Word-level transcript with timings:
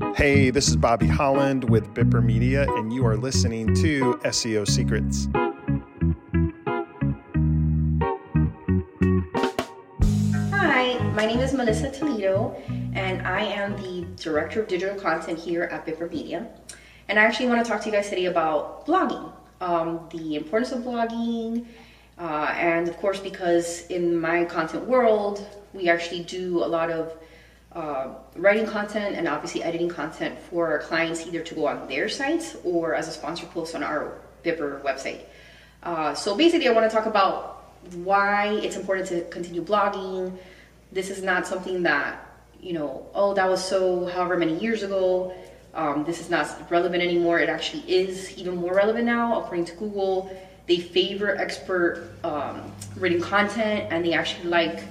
Hey, 0.00 0.48
this 0.48 0.66
is 0.66 0.76
Bobby 0.76 1.06
Holland 1.06 1.68
with 1.68 1.92
Bipper 1.92 2.24
Media, 2.24 2.66
and 2.70 2.90
you 2.90 3.06
are 3.06 3.18
listening 3.18 3.74
to 3.76 4.18
SEO 4.24 4.66
Secrets. 4.66 5.28
Hi, 10.52 10.98
my 11.14 11.26
name 11.26 11.40
is 11.40 11.52
Melissa 11.52 11.90
Toledo, 11.90 12.56
and 12.94 13.26
I 13.26 13.42
am 13.42 13.76
the 13.76 14.06
Director 14.16 14.62
of 14.62 14.68
Digital 14.68 14.98
Content 14.98 15.38
here 15.38 15.64
at 15.64 15.84
Bipper 15.84 16.10
Media. 16.10 16.48
And 17.08 17.18
I 17.18 17.22
actually 17.22 17.48
want 17.48 17.62
to 17.62 17.70
talk 17.70 17.82
to 17.82 17.86
you 17.90 17.92
guys 17.92 18.08
today 18.08 18.24
about 18.24 18.86
blogging, 18.86 19.30
um, 19.60 20.08
the 20.10 20.34
importance 20.34 20.72
of 20.72 20.82
blogging, 20.82 21.66
uh, 22.18 22.54
and 22.56 22.88
of 22.88 22.96
course, 22.96 23.20
because 23.20 23.86
in 23.88 24.18
my 24.18 24.46
content 24.46 24.86
world, 24.86 25.46
we 25.74 25.90
actually 25.90 26.24
do 26.24 26.64
a 26.64 26.66
lot 26.66 26.90
of 26.90 27.12
uh, 27.72 28.14
writing 28.36 28.66
content 28.66 29.16
and 29.16 29.28
obviously 29.28 29.62
editing 29.62 29.88
content 29.88 30.38
for 30.38 30.78
clients 30.80 31.26
either 31.26 31.40
to 31.40 31.54
go 31.54 31.66
on 31.66 31.86
their 31.88 32.08
sites 32.08 32.56
or 32.64 32.94
as 32.94 33.06
a 33.08 33.12
sponsor 33.12 33.46
post 33.46 33.74
on 33.74 33.82
our 33.82 34.18
Bipper 34.42 34.82
website. 34.82 35.20
Uh, 35.82 36.14
so 36.14 36.36
basically, 36.36 36.68
I 36.68 36.72
want 36.72 36.90
to 36.90 36.94
talk 36.94 37.06
about 37.06 37.72
why 37.96 38.48
it's 38.48 38.76
important 38.76 39.08
to 39.08 39.22
continue 39.28 39.62
blogging. 39.62 40.36
This 40.92 41.10
is 41.10 41.22
not 41.22 41.46
something 41.46 41.82
that, 41.84 42.26
you 42.60 42.72
know, 42.72 43.06
oh, 43.14 43.34
that 43.34 43.48
was 43.48 43.64
so 43.64 44.06
however 44.06 44.36
many 44.36 44.58
years 44.58 44.82
ago. 44.82 45.34
Um, 45.72 46.04
this 46.04 46.20
is 46.20 46.28
not 46.28 46.70
relevant 46.70 47.02
anymore. 47.02 47.38
It 47.38 47.48
actually 47.48 47.82
is 47.90 48.36
even 48.36 48.56
more 48.56 48.74
relevant 48.74 49.04
now, 49.04 49.40
according 49.40 49.66
to 49.66 49.74
Google. 49.76 50.36
They 50.66 50.78
favor 50.78 51.36
expert 51.36 52.10
um, 52.24 52.72
written 52.96 53.20
content 53.20 53.92
and 53.92 54.04
they 54.04 54.12
actually 54.12 54.48
like 54.50 54.82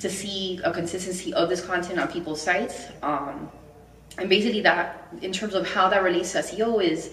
to 0.00 0.10
see 0.10 0.58
a 0.64 0.72
consistency 0.72 1.32
of 1.34 1.48
this 1.48 1.64
content 1.64 1.98
on 1.98 2.08
people's 2.08 2.42
sites. 2.42 2.86
Um, 3.02 3.50
and 4.18 4.28
basically, 4.28 4.62
that 4.62 5.08
in 5.22 5.32
terms 5.32 5.54
of 5.54 5.68
how 5.68 5.88
that 5.88 6.02
relates 6.02 6.32
to 6.32 6.38
SEO 6.38 6.82
is 6.82 7.12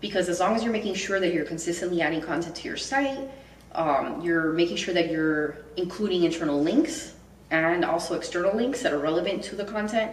because 0.00 0.28
as 0.28 0.40
long 0.40 0.56
as 0.56 0.64
you're 0.64 0.72
making 0.72 0.94
sure 0.94 1.20
that 1.20 1.32
you're 1.32 1.44
consistently 1.44 2.02
adding 2.02 2.20
content 2.20 2.56
to 2.56 2.68
your 2.68 2.76
site, 2.76 3.30
um, 3.72 4.20
you're 4.20 4.52
making 4.52 4.76
sure 4.76 4.92
that 4.92 5.10
you're 5.10 5.58
including 5.76 6.24
internal 6.24 6.60
links 6.60 7.14
and 7.50 7.84
also 7.84 8.14
external 8.14 8.54
links 8.56 8.82
that 8.82 8.92
are 8.92 8.98
relevant 8.98 9.42
to 9.44 9.56
the 9.56 9.64
content. 9.64 10.12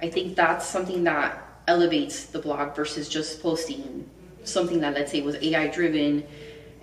I 0.00 0.08
think 0.08 0.36
that's 0.36 0.66
something 0.66 1.04
that 1.04 1.42
elevates 1.68 2.26
the 2.26 2.38
blog 2.38 2.74
versus 2.74 3.08
just 3.08 3.42
posting 3.42 4.08
something 4.44 4.80
that, 4.80 4.94
let's 4.94 5.10
say, 5.12 5.20
was 5.20 5.34
AI 5.36 5.66
driven 5.68 6.24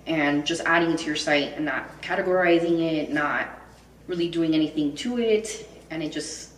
and 0.06 0.46
just 0.46 0.62
adding 0.66 0.90
it 0.90 0.98
to 0.98 1.06
your 1.06 1.16
site 1.16 1.54
and 1.54 1.64
not 1.64 2.02
categorizing 2.02 2.80
it, 2.80 3.10
not 3.10 3.48
really 4.06 4.28
doing 4.28 4.54
anything 4.54 4.94
to 4.96 5.18
it, 5.18 5.68
and 5.90 6.02
it 6.02 6.12
just 6.12 6.52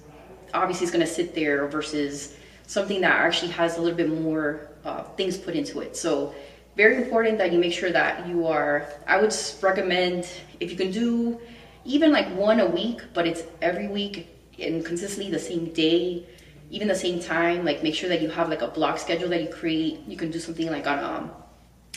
obviously 0.54 0.84
is 0.84 0.90
going 0.90 1.04
to 1.04 1.10
sit 1.10 1.34
there 1.34 1.66
versus 1.68 2.36
something 2.66 3.00
that 3.00 3.12
actually 3.12 3.52
has 3.52 3.78
a 3.78 3.80
little 3.80 3.96
bit 3.96 4.08
more 4.08 4.68
uh, 4.84 5.02
things 5.16 5.36
put 5.36 5.54
into 5.54 5.80
it. 5.80 5.96
So 5.96 6.34
very 6.76 6.96
important 6.96 7.38
that 7.38 7.52
you 7.52 7.58
make 7.58 7.72
sure 7.72 7.90
that 7.90 8.26
you 8.28 8.46
are. 8.46 8.86
I 9.06 9.20
would 9.20 9.34
recommend 9.62 10.28
if 10.60 10.70
you 10.70 10.76
can 10.76 10.90
do 10.90 11.40
even 11.84 12.12
like 12.12 12.28
one 12.36 12.60
a 12.60 12.66
week, 12.66 13.00
but 13.14 13.26
it's 13.26 13.42
every 13.62 13.88
week 13.88 14.28
and 14.58 14.84
consistently 14.84 15.30
the 15.30 15.38
same 15.38 15.72
day, 15.72 16.26
even 16.70 16.88
the 16.88 16.94
same 16.94 17.20
time. 17.20 17.64
Like 17.64 17.82
make 17.82 17.94
sure 17.94 18.08
that 18.08 18.20
you 18.20 18.28
have 18.28 18.48
like 18.48 18.62
a 18.62 18.68
block 18.68 18.98
schedule 18.98 19.28
that 19.30 19.42
you 19.42 19.48
create. 19.48 20.00
You 20.06 20.16
can 20.16 20.30
do 20.30 20.38
something 20.38 20.70
like 20.70 20.86
on 20.86 20.98
um, 20.98 21.30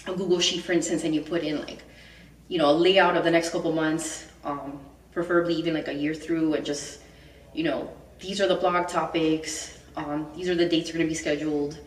a 0.08 0.16
Google 0.16 0.40
Sheet, 0.40 0.64
for 0.64 0.72
instance, 0.72 1.04
and 1.04 1.14
you 1.14 1.22
put 1.22 1.44
in 1.44 1.60
like 1.60 1.84
you 2.48 2.58
know 2.58 2.70
a 2.70 2.74
layout 2.74 3.18
of 3.18 3.24
the 3.24 3.32
next 3.32 3.50
couple 3.50 3.72
months. 3.72 4.28
Um, 4.44 4.80
preferably 5.12 5.56
even 5.56 5.74
like 5.74 5.88
a 5.88 5.94
year 5.94 6.14
through 6.14 6.54
and 6.54 6.66
just 6.66 7.02
you 7.54 7.64
know 7.64 7.92
these 8.20 8.40
are 8.42 8.48
the 8.48 8.56
blog 8.56 8.88
topics 8.88 9.80
um, 9.96 10.28
these 10.36 10.50
are 10.50 10.56
the 10.56 10.68
dates 10.68 10.90
you're 10.90 10.98
going 10.98 11.08
to 11.08 11.10
be 11.10 11.16
scheduled. 11.16 11.80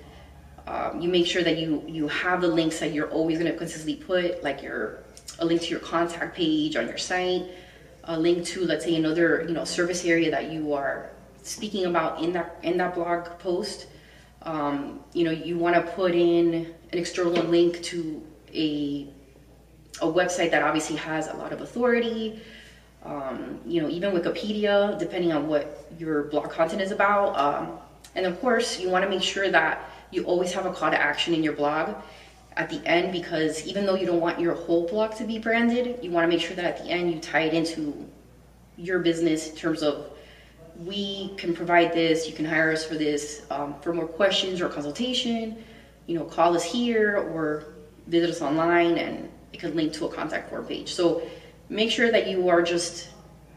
Um, 0.66 1.00
you 1.00 1.08
make 1.08 1.26
sure 1.26 1.42
that 1.42 1.58
you 1.58 1.82
you 1.88 2.06
have 2.08 2.40
the 2.40 2.48
links 2.48 2.78
that 2.80 2.92
you're 2.92 3.10
always 3.10 3.38
going 3.38 3.50
to 3.50 3.56
consistently 3.56 3.96
put 3.96 4.44
like 4.44 4.62
your 4.62 5.02
a 5.38 5.44
link 5.44 5.62
to 5.62 5.68
your 5.68 5.80
contact 5.80 6.36
page 6.36 6.76
on 6.76 6.86
your 6.86 6.98
site 6.98 7.42
a 8.04 8.18
link 8.18 8.44
to 8.44 8.64
let's 8.64 8.84
say 8.84 8.94
another 8.96 9.44
you 9.48 9.54
know 9.54 9.64
service 9.64 10.04
area 10.04 10.30
that 10.30 10.50
you 10.50 10.72
are 10.72 11.10
speaking 11.42 11.86
about 11.86 12.22
in 12.22 12.32
that 12.32 12.58
in 12.62 12.76
that 12.78 12.94
blog 12.94 13.26
post. 13.38 13.86
Um, 14.42 15.00
you 15.12 15.24
know 15.24 15.30
you 15.30 15.56
want 15.56 15.74
to 15.74 15.82
put 15.82 16.14
in 16.14 16.54
an 16.92 16.98
external 16.98 17.42
link 17.44 17.82
to 17.84 18.22
a 18.52 19.08
a 20.00 20.06
website 20.06 20.50
that 20.50 20.62
obviously 20.62 20.96
has 20.96 21.28
a 21.28 21.34
lot 21.34 21.52
of 21.52 21.60
authority 21.60 22.40
um, 23.04 23.60
you 23.66 23.80
know, 23.80 23.88
even 23.88 24.12
Wikipedia, 24.12 24.98
depending 24.98 25.32
on 25.32 25.48
what 25.48 25.88
your 25.98 26.24
blog 26.24 26.50
content 26.50 26.82
is 26.82 26.92
about. 26.92 27.36
Um, 27.38 27.78
and 28.14 28.26
of 28.26 28.40
course, 28.40 28.78
you 28.78 28.90
want 28.90 29.04
to 29.04 29.10
make 29.10 29.22
sure 29.22 29.50
that 29.50 29.90
you 30.10 30.24
always 30.24 30.52
have 30.52 30.66
a 30.66 30.72
call 30.72 30.90
to 30.90 31.00
action 31.00 31.34
in 31.34 31.42
your 31.42 31.54
blog 31.54 31.94
at 32.56 32.68
the 32.68 32.86
end 32.86 33.12
because 33.12 33.66
even 33.66 33.86
though 33.86 33.94
you 33.94 34.06
don't 34.06 34.20
want 34.20 34.38
your 34.38 34.54
whole 34.54 34.86
blog 34.86 35.14
to 35.16 35.24
be 35.24 35.38
branded, 35.38 35.98
you 36.02 36.10
want 36.10 36.24
to 36.24 36.28
make 36.28 36.44
sure 36.44 36.54
that 36.54 36.64
at 36.64 36.84
the 36.84 36.90
end 36.90 37.12
you 37.12 37.18
tie 37.18 37.40
it 37.40 37.54
into 37.54 38.08
your 38.76 38.98
business 38.98 39.50
in 39.50 39.56
terms 39.56 39.82
of 39.82 40.10
we 40.78 41.32
can 41.36 41.54
provide 41.54 41.92
this, 41.92 42.28
you 42.28 42.34
can 42.34 42.44
hire 42.44 42.72
us 42.72 42.84
for 42.84 42.94
this. 42.94 43.44
Um, 43.50 43.74
for 43.80 43.92
more 43.92 44.06
questions 44.06 44.60
or 44.60 44.68
consultation, 44.68 45.62
you 46.06 46.18
know, 46.18 46.24
call 46.24 46.54
us 46.54 46.64
here 46.64 47.16
or 47.16 47.74
visit 48.06 48.30
us 48.30 48.42
online 48.42 48.98
and 48.98 49.30
it 49.52 49.60
can 49.60 49.74
link 49.74 49.92
to 49.94 50.06
a 50.06 50.08
contact 50.08 50.50
form 50.50 50.66
page. 50.66 50.92
So 50.92 51.22
make 51.72 51.90
sure 51.90 52.12
that 52.12 52.28
you 52.28 52.48
are 52.50 52.62
just, 52.62 53.08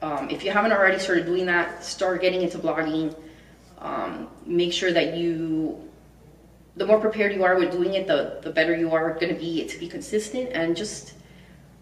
um, 0.02 0.30
if 0.30 0.44
you 0.44 0.52
haven't 0.52 0.72
already 0.72 0.98
started 1.00 1.26
doing 1.26 1.46
that, 1.48 1.84
start 1.84 2.22
getting 2.22 2.42
into 2.42 2.58
blogging. 2.58 3.14
Um, 3.80 4.30
make 4.46 4.72
sure 4.72 4.92
that 4.94 5.18
you, 5.18 5.84
the 6.78 6.86
more 6.86 7.00
prepared 7.00 7.34
you 7.34 7.44
are 7.44 7.56
with 7.58 7.72
doing 7.72 7.94
it, 7.94 8.08
the, 8.08 8.40
the 8.42 8.52
better 8.52 8.76
you 8.76 8.92
are 8.94 9.14
going 9.14 9.34
to 9.34 9.40
be 9.40 9.68
to 9.68 9.78
be 9.78 9.88
consistent 9.88 10.50
and 10.54 10.76
just, 10.76 11.14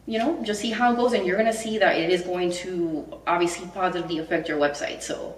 you 0.07 0.17
know, 0.17 0.43
just 0.43 0.59
see 0.59 0.71
how 0.71 0.91
it 0.91 0.95
goes. 0.97 1.13
And 1.13 1.25
you're 1.25 1.37
going 1.37 1.51
to 1.51 1.57
see 1.57 1.77
that 1.77 1.97
it 1.97 2.09
is 2.09 2.23
going 2.23 2.51
to 2.63 3.21
obviously 3.27 3.67
positively 3.67 4.17
affect 4.17 4.49
your 4.49 4.57
website. 4.57 5.03
So 5.03 5.35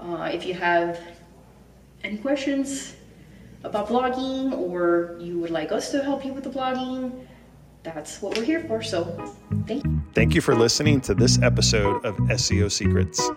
uh, 0.00 0.30
if 0.32 0.46
you 0.46 0.54
have 0.54 0.98
any 2.02 2.16
questions 2.16 2.96
about 3.64 3.88
blogging 3.88 4.52
or 4.52 5.16
you 5.20 5.38
would 5.38 5.50
like 5.50 5.70
us 5.72 5.90
to 5.92 6.02
help 6.02 6.24
you 6.24 6.32
with 6.32 6.44
the 6.44 6.50
blogging, 6.50 7.26
that's 7.82 8.22
what 8.22 8.36
we're 8.36 8.44
here 8.44 8.64
for. 8.64 8.82
So 8.82 9.04
thank 9.66 9.84
you. 9.84 10.02
Thank 10.14 10.34
you 10.34 10.40
for 10.40 10.54
listening 10.54 11.00
to 11.02 11.14
this 11.14 11.40
episode 11.42 12.04
of 12.04 12.16
SEO 12.16 12.70
Secrets. 12.70 13.30